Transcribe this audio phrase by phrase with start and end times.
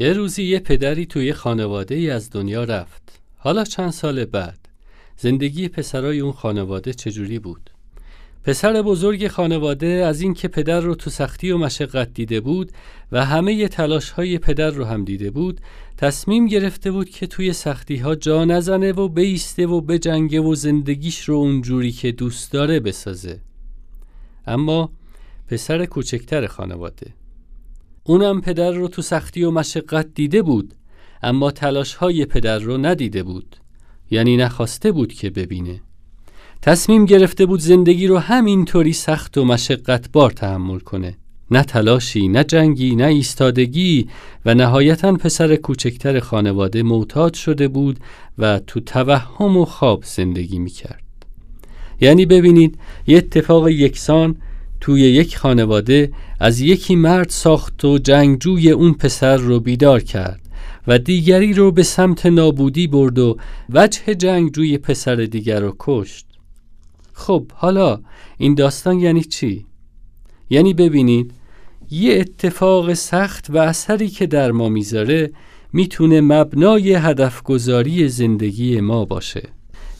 [0.00, 3.20] یه روزی یه پدری توی خانواده ای از دنیا رفت.
[3.36, 4.58] حالا چند سال بعد
[5.16, 7.70] زندگی پسرای اون خانواده چجوری بود؟
[8.44, 12.72] پسر بزرگ خانواده از اینکه پدر رو تو سختی و مشقت دیده بود
[13.12, 15.60] و همه تلاش های پدر رو هم دیده بود
[15.96, 21.28] تصمیم گرفته بود که توی سختی ها جا نزنه و بیسته و بجنگه و زندگیش
[21.28, 23.40] رو اونجوری که دوست داره بسازه
[24.46, 24.90] اما
[25.48, 27.06] پسر کوچکتر خانواده
[28.10, 30.74] اونم پدر رو تو سختی و مشقت دیده بود
[31.22, 33.56] اما تلاش های پدر رو ندیده بود
[34.10, 35.80] یعنی نخواسته بود که ببینه.
[36.62, 41.16] تصمیم گرفته بود زندگی رو همینطوری سخت و مشقت بار تحمل کنه.
[41.50, 44.08] نه تلاشی نه جنگی نه ایستادگی
[44.46, 47.98] و نهایتا پسر کوچکتر خانواده معتاد شده بود
[48.38, 51.02] و تو توهم و خواب زندگی می‌کرد.
[52.00, 54.36] یعنی ببینید یه اتفاق یکسان
[54.80, 60.40] توی یک خانواده از یکی مرد ساخت و جنگجوی اون پسر رو بیدار کرد
[60.86, 63.36] و دیگری رو به سمت نابودی برد و
[63.70, 66.26] وجه جنگجوی پسر دیگر رو کشت
[67.12, 68.00] خب حالا
[68.38, 69.66] این داستان یعنی چی؟
[70.50, 71.32] یعنی ببینید
[71.90, 75.30] یه اتفاق سخت و اثری که در ما می‌ذاره
[75.72, 79.48] می‌تونه مبنای هدفگذاری زندگی ما باشه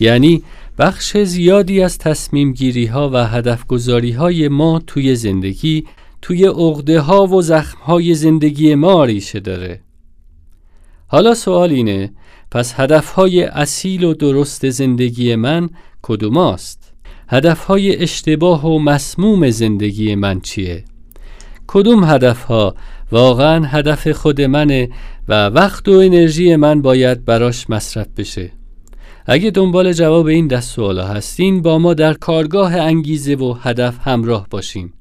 [0.00, 0.42] یعنی
[0.78, 5.84] بخش زیادی از تصمیم گیری ها و هدفگذاری های ما توی زندگی
[6.22, 9.80] توی عقده ها و زخم های زندگی ما ریشه داره
[11.06, 12.12] حالا سوال اینه
[12.50, 15.70] پس هدف های اصیل و درست زندگی من
[16.02, 16.92] کدوم است؟
[17.28, 20.84] هدف های اشتباه و مسموم زندگی من چیه؟
[21.66, 22.74] کدوم هدف ها
[23.12, 24.88] واقعا هدف خود منه
[25.28, 28.50] و وقت و انرژی من باید براش مصرف بشه
[29.26, 34.46] اگه دنبال جواب این دست سوالا هستین با ما در کارگاه انگیزه و هدف همراه
[34.50, 34.92] باشین.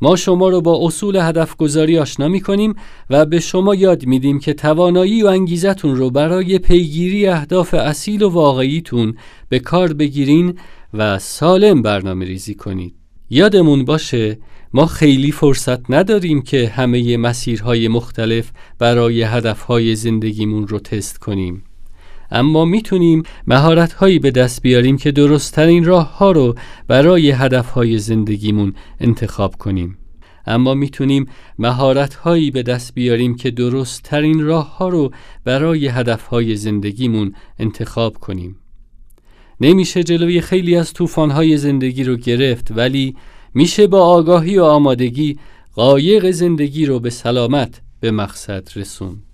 [0.00, 2.74] ما شما رو با اصول هدف گذاری آشنا می کنیم
[3.10, 8.28] و به شما یاد میدیم که توانایی و انگیزتون رو برای پیگیری اهداف اصیل و
[8.28, 9.14] واقعیتون
[9.48, 10.58] به کار بگیرین
[10.94, 12.94] و سالم برنامه ریزی کنید.
[13.30, 14.38] یادمون باشه
[14.74, 21.64] ما خیلی فرصت نداریم که همه مسیرهای مختلف برای هدفهای زندگیمون رو تست کنیم.
[22.30, 26.54] اما می‌تونیم مهارت هایی به دست بیاریم که درستترین راه ها رو
[26.88, 29.98] برای هدف های زندگیمون انتخاب کنیم.
[30.46, 31.26] اما می‌تونیم
[31.58, 35.10] مهارت هایی به دست بیاریم که درست ترین راه ها رو
[35.44, 38.56] برای هدف های زندگیمون انتخاب کنیم.
[39.60, 43.16] نمیشه جلوی خیلی از طوفان های زندگی رو گرفت ولی
[43.54, 45.38] میشه با آگاهی و آمادگی
[45.74, 49.27] قایق زندگی رو به سلامت به مقصد رسوند.